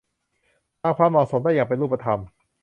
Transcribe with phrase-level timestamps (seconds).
[0.81, 2.19] ตามความเหมาะสมได้อย่างเป็นรูปธรรม